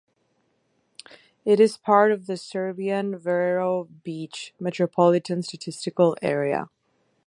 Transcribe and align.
It 1.45 1.59
is 1.59 1.77
part 1.77 2.11
of 2.11 2.25
the 2.25 2.35
Sebastian-Vero 2.35 3.83
Beach 4.03 4.51
Metropolitan 4.59 5.43
Statistical 5.43 6.17
Area. 6.23 6.69